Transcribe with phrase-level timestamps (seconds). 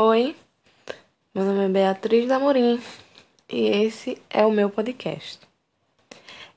[0.00, 0.36] Oi,
[1.34, 2.80] meu nome é Beatriz Damorim
[3.50, 5.40] e esse é o meu podcast.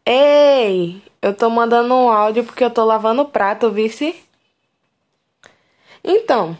[0.05, 4.15] Ei, eu tô mandando um áudio porque eu tô lavando o prato, vice?
[6.03, 6.55] Então,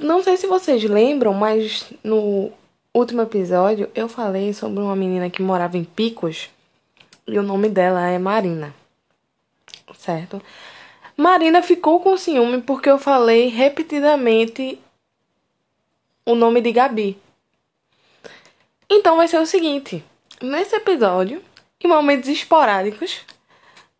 [0.00, 2.50] não sei se vocês lembram, mas no
[2.94, 6.48] último episódio eu falei sobre uma menina que morava em Picos
[7.26, 8.74] e o nome dela é Marina,
[9.94, 10.40] certo?
[11.22, 14.76] Marina ficou com ciúme porque eu falei repetidamente
[16.26, 17.16] o nome de Gabi.
[18.90, 20.04] Então vai ser o seguinte:
[20.40, 21.40] nesse episódio,
[21.80, 23.20] em momentos esporádicos,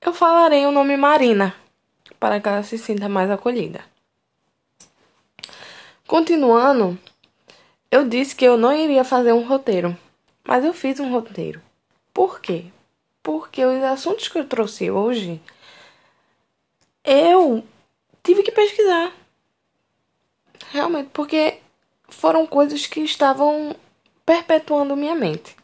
[0.01, 1.55] eu falarei o nome Marina
[2.19, 3.85] para que ela se sinta mais acolhida.
[6.09, 6.99] Continuando,
[7.89, 9.97] eu disse que eu não iria fazer um roteiro,
[10.43, 11.63] mas eu fiz um roteiro.
[12.13, 12.65] Por quê?
[13.23, 15.41] Porque os assuntos que eu trouxe hoje
[17.05, 17.65] eu
[18.23, 19.13] tive que pesquisar.
[20.71, 21.59] Realmente, porque
[22.09, 23.75] foram coisas que estavam
[24.25, 25.57] perpetuando minha mente.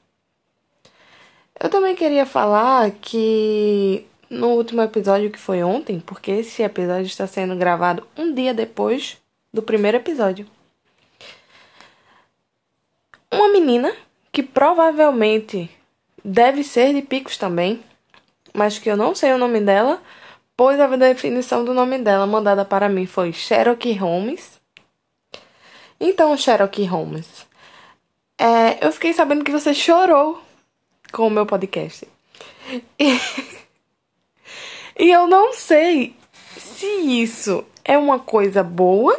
[1.60, 7.26] Eu também queria falar que no último episódio que foi ontem, porque esse episódio está
[7.26, 9.16] sendo gravado um dia depois
[9.52, 10.46] do primeiro episódio.
[13.30, 13.92] Uma menina
[14.30, 15.70] que provavelmente
[16.24, 17.82] deve ser de Picos também,
[18.54, 20.00] mas que eu não sei o nome dela,
[20.58, 24.60] pois a definição do nome dela mandada para mim foi Cherokee Holmes.
[26.00, 27.46] Então, Cherokee Holmes,
[28.36, 30.42] é, eu fiquei sabendo que você chorou
[31.12, 32.08] com o meu podcast.
[32.98, 33.20] E,
[34.98, 36.16] e eu não sei
[36.56, 39.16] se isso é uma coisa boa.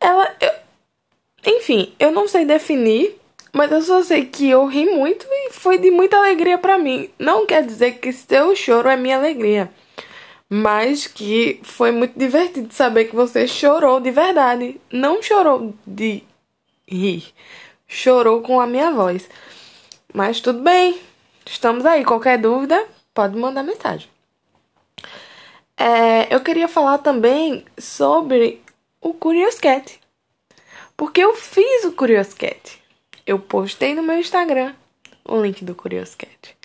[0.00, 0.34] Ela.
[0.40, 0.52] Eu,
[1.52, 3.20] enfim, eu não sei definir
[3.52, 7.10] mas eu só sei que eu ri muito e foi de muita alegria para mim.
[7.18, 9.70] Não quer dizer que seu choro é minha alegria.
[10.48, 14.80] Mas que foi muito divertido saber que você chorou de verdade.
[14.90, 16.24] Não chorou de
[16.88, 17.32] rir.
[17.86, 19.28] Chorou com a minha voz.
[20.14, 20.98] Mas tudo bem.
[21.46, 22.04] Estamos aí.
[22.04, 24.08] Qualquer dúvida, pode mandar mensagem.
[25.76, 28.62] É, eu queria falar também sobre
[29.00, 30.00] o Curious Cat.
[30.96, 32.80] Porque eu fiz o Curious Cat
[33.30, 34.74] eu postei no meu Instagram
[35.24, 36.56] o link do Curious Cat.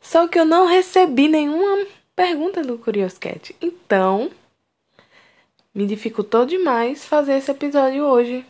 [0.00, 3.54] Só que eu não recebi nenhuma pergunta do Curious Cat.
[3.60, 4.30] Então,
[5.74, 8.46] me dificultou demais fazer esse episódio hoje.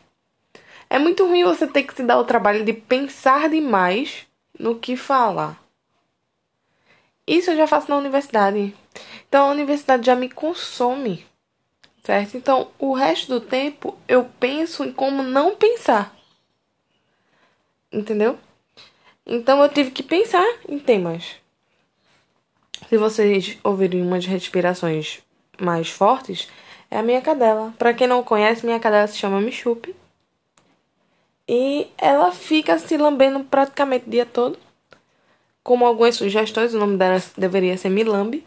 [0.89, 4.27] É muito ruim você ter que se dar o trabalho de pensar demais
[4.59, 5.61] no que falar.
[7.27, 8.73] Isso eu já faço na universidade.
[9.29, 11.27] Então a universidade já me consome,
[12.05, 12.37] certo?
[12.37, 16.17] Então o resto do tempo eu penso em como não pensar.
[17.93, 18.39] Entendeu?
[19.27, 21.35] Então eu tive que pensar em temas.
[22.89, 25.21] Se vocês ouvirem umas respirações
[25.61, 26.49] mais fortes,
[26.91, 27.75] é a minha cadela.
[27.77, 29.97] Para quem não conhece, minha cadela se chama Michupe.
[31.49, 34.59] E ela fica se lambendo praticamente o dia todo.
[35.63, 38.47] Como algumas sugestões, o nome dela deveria ser Milambe.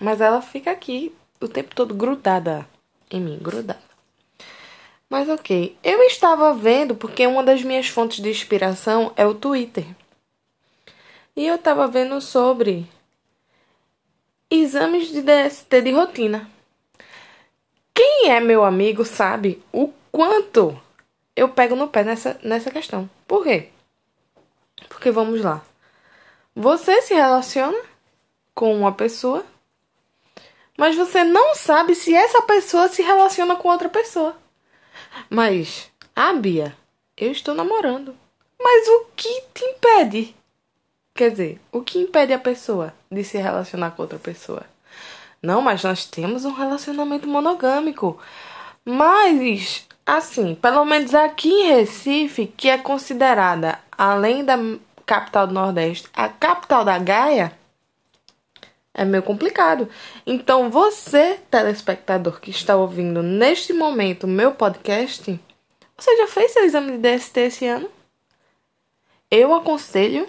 [0.00, 2.66] Mas ela fica aqui o tempo todo grudada
[3.10, 3.82] em mim, grudada.
[5.08, 9.84] Mas ok, eu estava vendo porque uma das minhas fontes de inspiração é o Twitter.
[11.36, 12.88] E eu estava vendo sobre
[14.48, 16.48] exames de DST de rotina.
[17.92, 20.80] Quem é meu amigo sabe o quanto
[21.34, 23.10] eu pego no pé nessa, nessa questão.
[23.26, 23.70] Por quê?
[24.88, 25.64] Porque vamos lá.
[26.54, 27.80] Você se relaciona
[28.54, 29.44] com uma pessoa,
[30.78, 34.36] mas você não sabe se essa pessoa se relaciona com outra pessoa.
[35.28, 36.76] Mas, ah, Bia,
[37.16, 38.16] eu estou namorando.
[38.56, 40.36] Mas o que te impede?
[41.16, 44.64] Quer dizer, o que impede a pessoa de se relacionar com outra pessoa?
[45.40, 48.20] Não, mas nós temos um relacionamento monogâmico.
[48.84, 54.58] Mas, assim, pelo menos aqui em Recife, que é considerada, além da
[55.06, 57.56] capital do Nordeste, a capital da Gaia,
[58.92, 59.88] é meio complicado.
[60.26, 65.40] Então, você, telespectador que está ouvindo neste momento meu podcast,
[65.96, 67.88] você já fez seu exame de DST esse ano?
[69.30, 70.28] Eu aconselho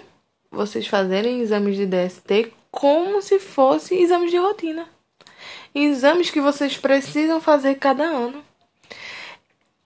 [0.56, 4.88] vocês fazerem exames de DST como se fosse exames de rotina.
[5.74, 8.42] Exames que vocês precisam fazer cada ano.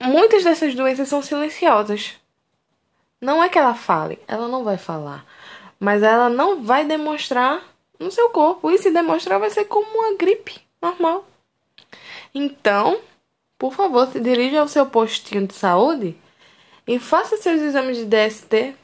[0.01, 2.15] Muitas dessas doenças são silenciosas.
[3.19, 5.25] Não é que ela fale, ela não vai falar,
[5.79, 7.61] mas ela não vai demonstrar
[7.99, 8.71] no seu corpo.
[8.71, 11.27] E se demonstrar, vai ser como uma gripe normal.
[12.33, 12.99] Então,
[13.59, 16.17] por favor, se dirija ao seu postinho de saúde
[16.87, 18.75] e faça seus exames de DST.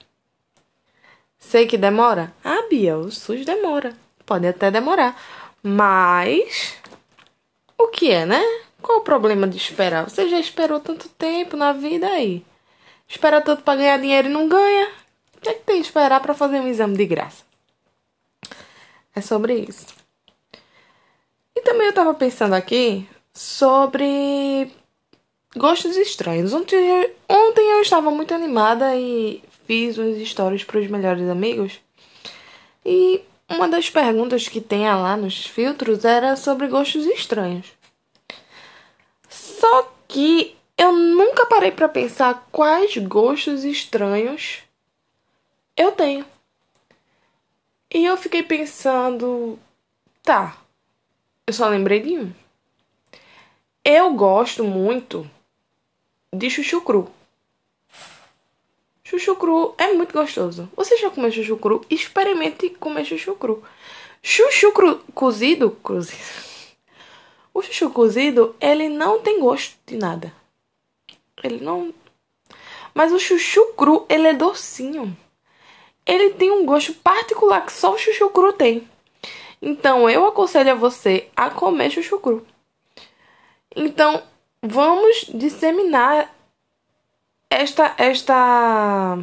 [1.37, 2.33] Sei que demora?
[2.43, 3.93] Ah, Bia, o SUS demora.
[4.25, 5.19] Pode até demorar.
[5.63, 6.77] Mas,
[7.77, 8.41] o que é, né?
[8.81, 10.09] Qual o problema de esperar?
[10.09, 12.45] Você já esperou tanto tempo na vida aí.
[13.07, 14.89] Espera tanto para ganhar dinheiro e não ganha.
[15.35, 17.43] O que, é que tem que esperar para fazer um exame de graça?
[19.15, 19.85] É sobre isso.
[21.55, 24.71] E também eu tava pensando aqui sobre
[25.55, 26.53] gostos estranhos.
[26.53, 31.79] Ontem, ontem eu estava muito animada e fiz uns stories para os melhores amigos.
[32.85, 37.67] E uma das perguntas que tem lá nos filtros era sobre gostos estranhos.
[39.29, 44.59] Só que eu nunca parei para pensar quais gostos estranhos
[45.75, 46.25] eu tenho.
[47.93, 49.59] E eu fiquei pensando,
[50.23, 50.57] tá,
[51.45, 52.33] eu só lembrei de um.
[53.83, 55.29] Eu gosto muito
[56.33, 57.16] de chuchu cru.
[59.09, 60.69] Chuchu cru é muito gostoso.
[60.75, 61.85] Você já comeu chuchu cru?
[61.89, 63.63] Experimente comer chuchu cru.
[64.21, 66.21] Chuchu cru cozido, cozido.
[67.53, 70.33] O chuchu cozido, ele não tem gosto de nada.
[71.43, 71.93] Ele não.
[72.93, 75.15] Mas o chuchu cru, ele é docinho
[76.07, 78.89] ele tem um gosto particular que só o chuchu cru tem.
[79.61, 82.47] Então eu aconselho a você a comer chuchu cru.
[83.75, 84.23] Então
[84.63, 86.33] vamos disseminar
[87.49, 89.19] esta esta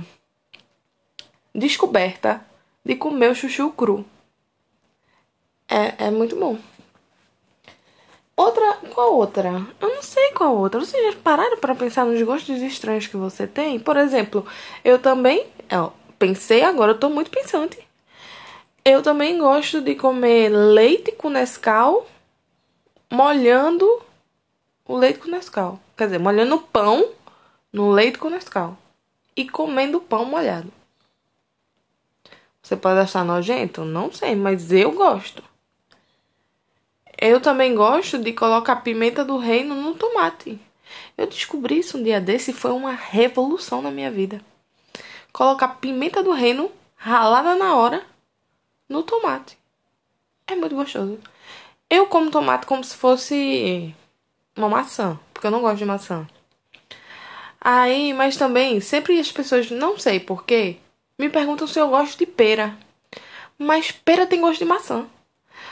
[1.55, 2.45] descoberta
[2.85, 4.05] de comer o chuchu cru.
[5.69, 6.59] É, é muito bom.
[8.37, 9.65] Outra, qual outra?
[9.81, 10.81] Eu não sei qual outra.
[10.81, 13.79] Vocês já pararam para pensar nos gostos estranhos que você tem?
[13.79, 14.45] Por exemplo,
[14.85, 17.79] eu também, ó, pensei agora, eu tô muito pensante.
[18.85, 22.07] Eu também gosto de comer leite com Nescau,
[23.11, 24.03] molhando
[24.85, 25.79] o leite com Nescau.
[25.97, 27.09] Quer dizer, molhando o pão
[27.75, 28.79] no leite com Nescau.
[29.37, 30.73] E comendo pão molhado.
[32.63, 33.85] Você pode achar nojento?
[33.85, 35.43] Não sei, mas eu gosto.
[37.21, 40.59] Eu também gosto de colocar pimenta do reino no tomate.
[41.19, 44.41] Eu descobri isso um dia desse e foi uma revolução na minha vida
[45.35, 48.07] colocar pimenta do reino ralada na hora
[48.89, 49.59] no tomate.
[50.47, 51.19] É muito gostoso.
[51.91, 53.93] Eu como tomate como se fosse
[54.57, 56.27] uma maçã, porque eu não gosto de maçã.
[57.67, 60.77] Aí, mas também, sempre as pessoas, não sei porquê,
[61.19, 62.77] me perguntam se eu gosto de pera.
[63.57, 65.07] Mas pera tem gosto de maçã.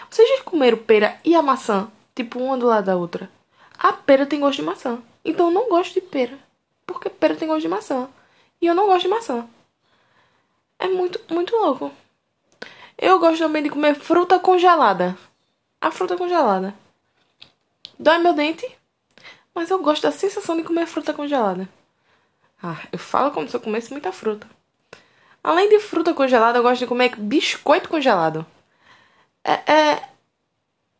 [0.09, 3.31] Vocês já comeram pera e a maçã, tipo uma do lado da outra?
[3.79, 5.03] A pera tem gosto de maçã.
[5.23, 6.39] Então eu não gosto de pera.
[6.87, 8.09] Porque pera tem gosto de maçã.
[8.59, 9.47] E eu não gosto de maçã.
[10.79, 11.93] É muito, muito louco.
[12.97, 15.15] Eu gosto também de comer fruta congelada.
[15.79, 16.75] A fruta congelada.
[17.99, 18.67] Dói meu dente,
[19.55, 21.69] mas eu gosto da sensação de comer fruta congelada.
[22.63, 24.47] Ah, eu falo como se eu comesse muita fruta.
[25.43, 28.47] Além de fruta congelada, eu gosto de comer biscoito congelado.
[29.43, 30.09] É, é,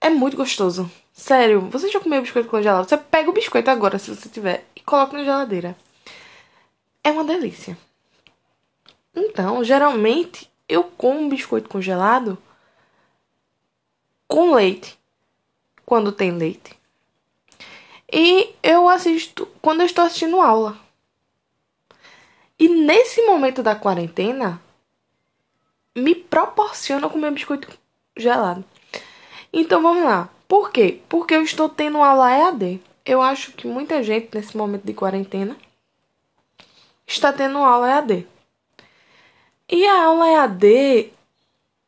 [0.01, 0.91] é muito gostoso.
[1.13, 2.89] Sério, você já comeu biscoito congelado?
[2.89, 5.77] Você pega o biscoito agora, se você tiver, e coloca na geladeira.
[7.05, 7.79] É uma delícia.
[9.15, 12.37] Então, geralmente, eu como biscoito congelado
[14.27, 14.99] com leite.
[15.87, 16.75] Quando tem leite.
[18.11, 20.77] E eu assisto quando eu estou assistindo aula.
[22.63, 24.63] E nesse momento da quarentena,
[25.97, 27.77] me proporciona comer biscoito
[28.17, 28.65] gelado.
[29.53, 30.29] Então vamos lá.
[30.47, 31.01] Por quê?
[31.09, 32.81] Porque eu estou tendo aula EAD.
[33.05, 35.57] Eu acho que muita gente nesse momento de quarentena
[37.05, 38.29] está tendo aula EAD.
[39.69, 41.13] E a aula EAD,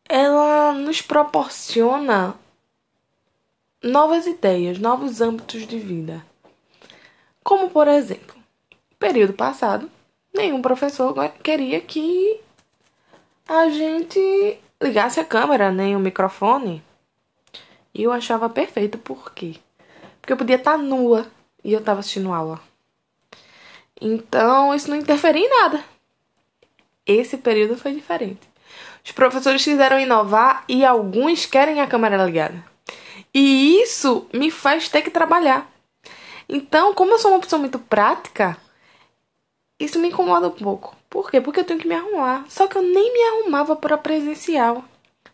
[0.08, 2.34] ela nos proporciona
[3.80, 6.26] novas ideias, novos âmbitos de vida.
[7.44, 8.34] Como, por exemplo,
[8.98, 9.88] período passado,
[10.34, 12.40] nenhum professor queria que
[13.48, 16.82] a gente ligasse a câmera, nem o microfone.
[17.94, 19.56] E eu achava perfeito, por quê?
[20.20, 21.26] Porque eu podia estar nua
[21.62, 22.60] e eu estava assistindo aula.
[24.00, 25.84] Então, isso não interferia em nada.
[27.06, 28.40] Esse período foi diferente.
[29.04, 32.64] Os professores quiseram inovar e alguns querem a câmera ligada.
[33.32, 35.70] E isso me faz ter que trabalhar.
[36.48, 38.56] Então, como eu sou uma pessoa muito prática,
[39.78, 40.96] isso me incomoda um pouco.
[41.08, 41.40] Por quê?
[41.40, 42.44] Porque eu tenho que me arrumar.
[42.48, 44.84] Só que eu nem me arrumava para presencial.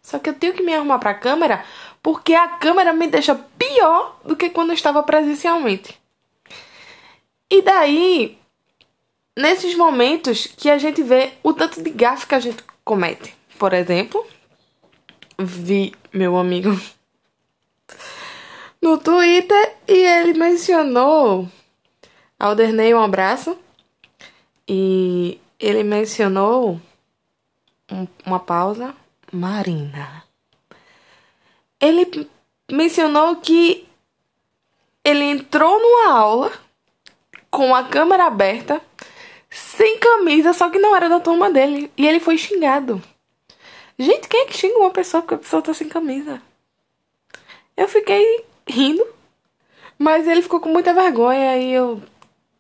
[0.03, 1.65] Só que eu tenho que me arrumar para a câmera
[2.03, 5.99] porque a câmera me deixa pior do que quando eu estava presencialmente.
[7.51, 8.39] E daí,
[9.37, 13.35] nesses momentos que a gente vê o tanto de gafe que a gente comete.
[13.59, 14.27] Por exemplo,
[15.39, 16.71] vi meu amigo
[18.81, 21.47] no Twitter e ele mencionou
[22.39, 23.59] Alderney, um abraço.
[24.73, 26.81] E ele mencionou
[27.91, 28.95] um, uma pausa,
[29.33, 30.23] Marina.
[31.81, 32.31] Ele
[32.71, 33.85] mencionou que
[35.05, 36.53] ele entrou numa aula
[37.51, 38.81] com a câmera aberta,
[39.51, 41.91] sem camisa, só que não era da turma dele.
[41.97, 43.03] E ele foi xingado.
[43.99, 46.41] Gente, quem é que xinga uma pessoa porque a pessoa tá sem camisa?
[47.77, 49.05] Eu fiquei rindo,
[49.99, 52.01] mas ele ficou com muita vergonha e eu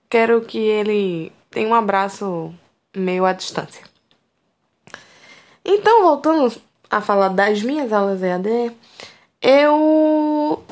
[0.08, 2.54] quero que ele tenha um abraço
[2.96, 3.84] meio à distância.
[5.64, 8.72] Então, voltando a falar das minhas aulas EAD,
[9.42, 10.62] eu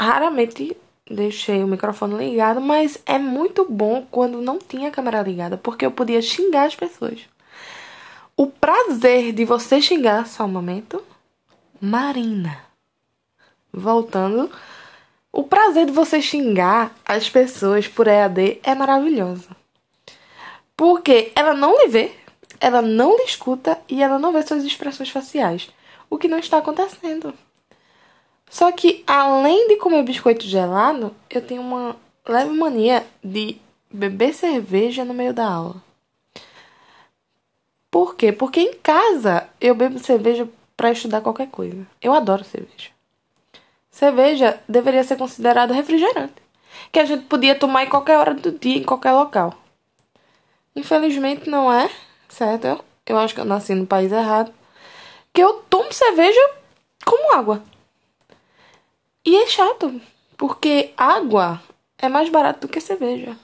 [0.00, 0.76] raramente
[1.10, 5.84] deixei o microfone ligado, mas é muito bom quando não tinha a câmera ligada, porque
[5.84, 7.20] eu podia xingar as pessoas.
[8.36, 11.02] O prazer de você xingar, só um momento,
[11.80, 12.58] Marina.
[13.72, 14.50] Voltando,
[15.32, 19.57] o prazer de você xingar as pessoas por EAD é maravilhoso.
[20.78, 22.12] Porque ela não lhe vê,
[22.60, 25.68] ela não lhe escuta e ela não vê suas expressões faciais.
[26.08, 27.34] O que não está acontecendo.
[28.48, 33.56] Só que, além de comer biscoito gelado, eu tenho uma leve mania de
[33.90, 35.82] beber cerveja no meio da aula.
[37.90, 38.30] Por quê?
[38.30, 41.84] Porque em casa eu bebo cerveja para estudar qualquer coisa.
[42.00, 42.90] Eu adoro cerveja.
[43.90, 46.40] Cerveja deveria ser considerado refrigerante,
[46.92, 49.52] que a gente podia tomar em qualquer hora do dia, em qualquer local.
[50.78, 51.90] Infelizmente não é,
[52.28, 52.84] certo?
[53.04, 54.54] Eu, acho que eu nasci no país errado.
[55.32, 56.40] Que eu tomo cerveja
[57.04, 57.64] como água.
[59.26, 60.00] E é chato,
[60.36, 61.60] porque água
[61.98, 63.36] é mais barato do que cerveja.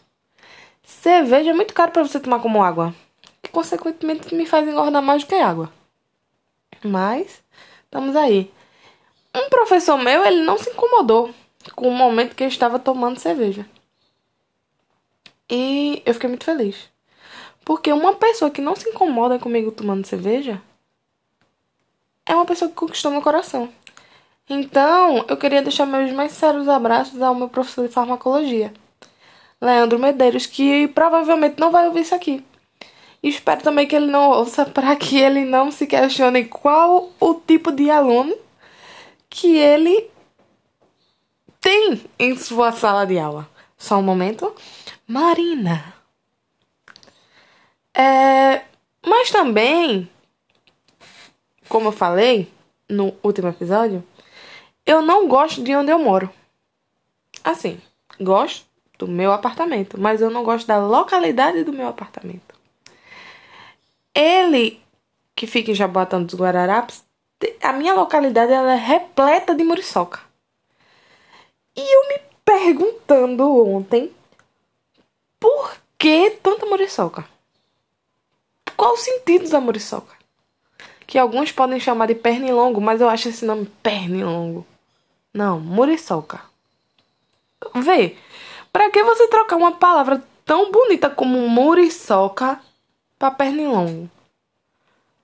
[0.85, 2.95] Cerveja é muito caro para você tomar como água,
[3.43, 5.73] que consequentemente me faz engordar mais do que água.
[6.85, 7.43] Mas
[7.83, 8.49] estamos aí.
[9.35, 11.35] Um professor meu, ele não se incomodou
[11.75, 13.67] com o momento que eu estava tomando cerveja.
[15.51, 16.94] E eu fiquei muito feliz.
[17.65, 20.61] Porque uma pessoa que não se incomoda comigo tomando cerveja
[22.27, 23.71] é uma pessoa que conquistou meu coração.
[24.49, 28.75] Então, eu queria deixar meus mais sérios abraços ao meu professor de farmacologia,
[29.61, 32.45] Leandro Medeiros, que provavelmente não vai ouvir isso aqui.
[33.23, 37.35] E espero também que ele não ouça para que ele não se questione qual o
[37.35, 38.37] tipo de aluno
[39.31, 40.11] que ele
[41.59, 43.49] tem em sua sala de aula.
[43.79, 44.55] Só um momento.
[45.07, 45.95] Marina.
[47.95, 48.63] É,
[49.07, 50.09] mas também,
[51.69, 52.53] como eu falei
[52.89, 54.05] no último episódio,
[54.85, 56.29] eu não gosto de onde eu moro.
[57.43, 57.81] Assim,
[58.21, 58.67] gosto
[58.99, 62.55] do meu apartamento, mas eu não gosto da localidade do meu apartamento.
[64.15, 64.81] Ele,
[65.35, 67.05] que fica em Jaboatão dos Guararapes,
[67.63, 70.21] a minha localidade ela é repleta de muriçoca.
[71.77, 74.13] E eu me perguntando ontem
[75.41, 77.34] por que tanta muriçoca?
[78.77, 80.15] Qual o sentido da muriçoca?
[81.07, 84.67] Que alguns podem chamar de pernilongo, mas eu acho esse nome pernilongo.
[85.33, 86.41] Não, muriçoca.
[87.75, 88.17] Vê,
[88.73, 92.61] para que você trocar uma palavra tão bonita como muriçoca
[93.19, 94.11] para pernilongo?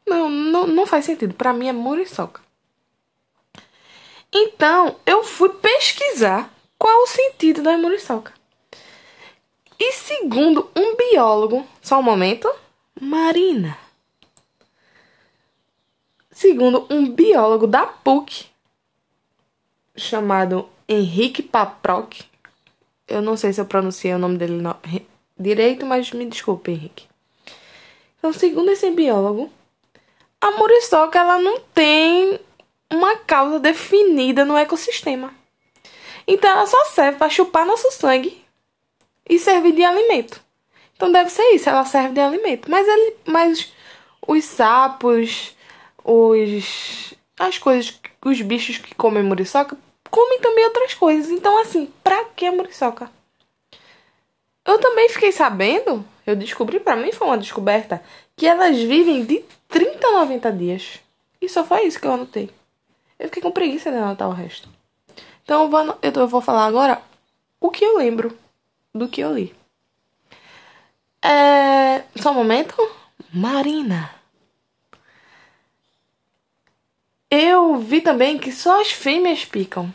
[0.06, 1.34] Não, não, não faz sentido.
[1.34, 2.40] Para mim é muriçoca.
[4.32, 8.32] Então, eu fui pesquisar qual o sentido da muriçoca.
[9.78, 12.52] E segundo um biólogo, só um momento,
[13.00, 13.78] Marina.
[16.30, 18.46] Segundo um biólogo da PUC,
[19.96, 22.20] chamado Henrique Paproc.
[23.08, 24.62] Eu não sei se eu pronunciei o nome dele
[25.38, 27.06] direito, mas me desculpe, Henrique.
[28.18, 29.50] Então, segundo esse biólogo,
[30.38, 32.38] a muriçoca ela não tem
[32.90, 35.32] uma causa definida no ecossistema.
[36.26, 38.44] Então ela só serve para chupar nosso sangue
[39.28, 40.40] e servir de alimento.
[41.00, 42.70] Então deve ser isso, ela serve de alimento.
[42.70, 43.72] Mas ele, mas
[44.28, 45.56] os sapos,
[46.04, 49.78] os as coisas, os bichos que comem muriçoca
[50.10, 51.30] comem também outras coisas.
[51.30, 53.10] Então, assim, pra que a muriçoca?
[54.62, 58.02] Eu também fiquei sabendo, eu descobri, para mim foi uma descoberta,
[58.36, 61.00] que elas vivem de 30 a 90 dias.
[61.40, 62.50] E só foi isso que eu anotei.
[63.18, 64.68] Eu fiquei com preguiça de anotar o resto.
[65.44, 67.00] Então eu vou, eu vou falar agora
[67.58, 68.36] o que eu lembro
[68.94, 69.58] do que eu li.
[71.22, 72.02] É...
[72.16, 72.76] Só um momento.
[73.32, 74.10] Marina.
[77.30, 79.92] Eu vi também que só as fêmeas picam.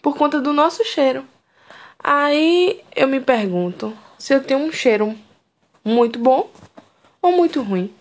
[0.00, 1.26] Por conta do nosso cheiro.
[1.98, 5.16] Aí eu me pergunto se eu tenho um cheiro
[5.84, 6.50] muito bom
[7.20, 7.94] ou muito ruim.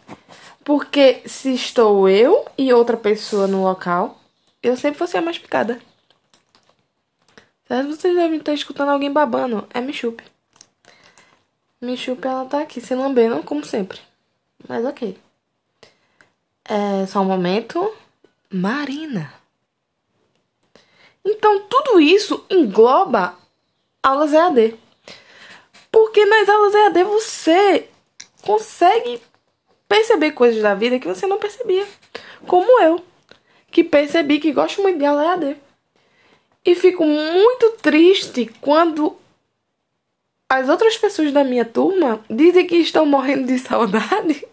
[0.63, 4.19] Porque se estou eu e outra pessoa no local,
[4.63, 5.81] eu sempre vou ser a mais picada.
[7.67, 7.89] Certo?
[7.89, 9.67] Vocês devem estar escutando alguém babando.
[9.73, 9.81] É
[11.81, 11.85] Michupe.
[11.85, 13.99] Michupe, ela tá aqui se lambendo, como sempre.
[14.67, 15.17] Mas ok.
[16.63, 17.91] É, só um momento.
[18.49, 19.33] Marina.
[21.25, 23.35] Então, tudo isso engloba
[24.01, 24.75] aulas EAD.
[25.91, 27.89] Porque nas aulas EAD você
[28.43, 29.21] consegue
[29.87, 31.87] perceber coisas da vida que você não percebia.
[32.47, 33.03] Como eu,
[33.69, 35.57] que percebi que gosto muito de aula EAD.
[36.63, 39.17] E fico muito triste quando
[40.51, 44.45] as outras pessoas da minha turma dizem que estão morrendo de saudade.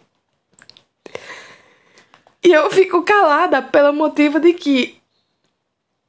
[2.41, 4.97] E eu fico calada pelo motivo de que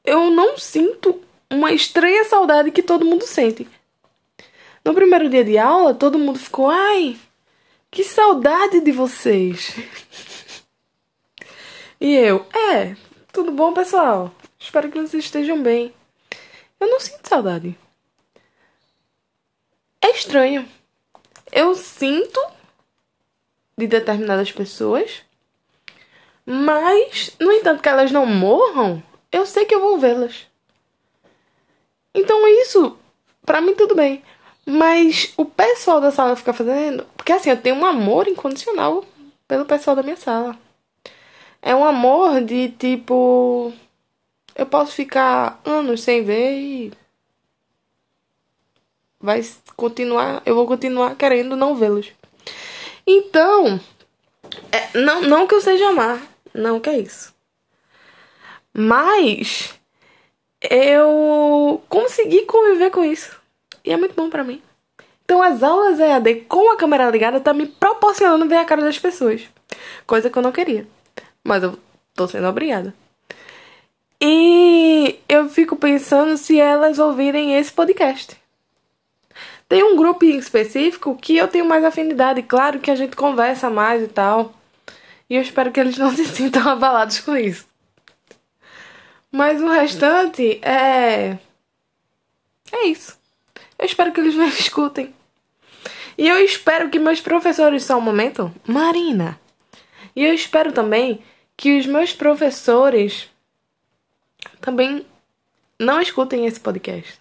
[0.05, 1.21] eu não sinto
[1.51, 3.67] uma estranha saudade que todo mundo sente.
[4.85, 7.19] No primeiro dia de aula, todo mundo ficou, ai,
[7.91, 9.75] que saudade de vocês.
[12.01, 12.95] e eu, é,
[13.33, 14.33] tudo bom, pessoal?
[14.57, 15.93] Espero que vocês estejam bem.
[16.79, 17.77] Eu não sinto saudade.
[20.01, 20.69] É estranho.
[21.53, 22.41] Eu sinto
[23.77, 25.23] de determinadas pessoas,
[26.45, 29.03] mas, no entanto, que elas não morram,
[29.33, 30.47] eu sei que eu vou vê-las.
[32.15, 32.99] Então isso,
[33.45, 34.23] pra mim tudo bem.
[34.67, 37.07] Mas o pessoal da sala fica fazendo.
[37.17, 39.05] Porque assim, eu tenho um amor incondicional
[39.49, 40.57] pelo pessoal da minha sala.
[41.63, 43.73] É um amor de tipo.
[44.55, 46.93] Eu posso ficar anos sem ver e.
[49.21, 49.45] Vai
[49.77, 50.43] continuar.
[50.47, 52.13] Eu vou continuar querendo não vê-los.
[53.07, 53.81] Então.
[54.73, 56.21] É, não, não que eu seja amar.
[56.55, 57.35] Não que é isso.
[58.73, 59.75] Mas
[60.63, 63.39] eu consegui conviver com isso.
[63.85, 64.63] E é muito bom para mim.
[65.25, 68.99] Então as aulas EAD com a câmera ligada tá me proporcionando ver a cara das
[68.99, 69.43] pessoas.
[70.07, 70.87] Coisa que eu não queria.
[71.45, 71.79] Mas eu
[72.15, 72.95] tô sendo obrigada.
[74.21, 78.40] E eu fico pensando se elas ouvirem esse podcast.
[79.71, 84.03] Tem um grupo específico que eu tenho mais afinidade, claro que a gente conversa mais
[84.03, 84.53] e tal.
[85.29, 87.65] E eu espero que eles não se sintam abalados com isso.
[89.31, 91.39] Mas o restante é.
[92.73, 93.17] É isso.
[93.79, 95.15] Eu espero que eles não escutem.
[96.19, 99.41] E eu espero que meus professores só um momento, Marina.
[100.17, 101.23] E eu espero também
[101.57, 103.31] que os meus professores
[104.61, 105.07] também
[105.79, 107.20] não escutem esse podcast.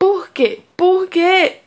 [0.00, 0.62] Por quê?
[0.78, 1.58] Porque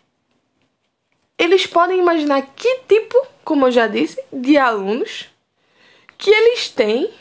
[1.38, 3.16] eles podem imaginar que tipo,
[3.46, 5.30] como eu já disse, de alunos
[6.18, 7.14] que eles têm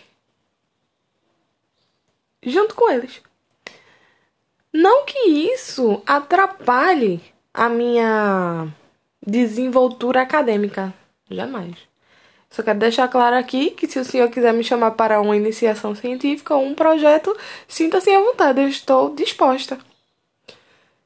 [2.42, 3.20] junto com eles.
[4.72, 7.20] Não que isso atrapalhe
[7.53, 8.68] a minha
[9.25, 10.94] desenvoltura acadêmica.
[11.31, 11.77] Jamais.
[12.48, 15.94] Só quero deixar claro aqui que se o senhor quiser me chamar para uma iniciação
[15.94, 17.37] científica ou um projeto,
[17.68, 19.79] sinta-se à vontade, eu estou disposta.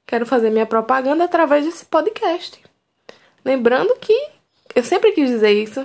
[0.07, 2.61] Quero fazer minha propaganda através desse podcast.
[3.45, 4.29] Lembrando que
[4.75, 5.85] eu sempre quis dizer isso,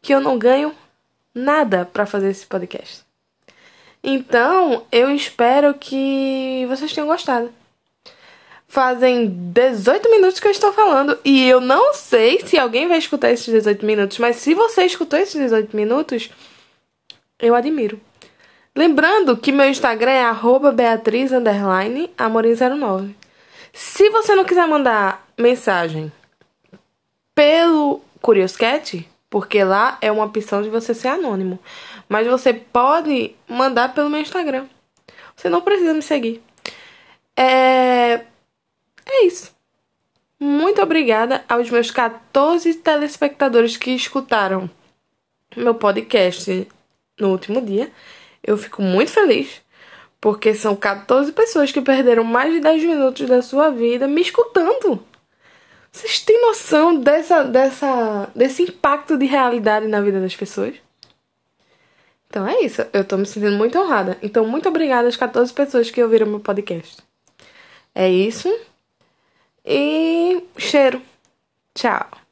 [0.00, 0.72] que eu não ganho
[1.34, 3.02] nada para fazer esse podcast.
[4.02, 7.52] Então, eu espero que vocês tenham gostado.
[8.68, 13.30] Fazem 18 minutos que eu estou falando e eu não sei se alguém vai escutar
[13.30, 16.30] esses 18 minutos, mas se você escutou esses 18 minutos,
[17.38, 17.98] eu admiro.
[18.76, 20.22] Lembrando que meu Instagram é
[20.72, 23.14] beatriz_amorim09.
[23.80, 26.10] Se você não quiser mandar mensagem
[27.32, 31.60] pelo Curioscat, porque lá é uma opção de você ser anônimo.
[32.08, 34.66] Mas você pode mandar pelo meu Instagram.
[35.36, 36.42] Você não precisa me seguir.
[37.36, 38.24] É.
[39.06, 39.54] É isso.
[40.40, 44.68] Muito obrigada aos meus 14 telespectadores que escutaram
[45.56, 46.66] meu podcast
[47.16, 47.92] no último dia.
[48.42, 49.62] Eu fico muito feliz,
[50.20, 55.02] porque são 14 pessoas que perderam mais de 10 minutos da sua vida me escutando.
[55.90, 60.74] Vocês têm noção dessa, dessa, desse impacto de realidade na vida das pessoas?
[62.28, 62.84] Então é isso.
[62.92, 64.18] Eu tô me sentindo muito honrada.
[64.22, 66.98] Então, muito obrigada às 14 pessoas que ouviram meu podcast.
[67.94, 68.48] É isso.
[69.64, 71.00] E cheiro.
[71.74, 72.27] Tchau.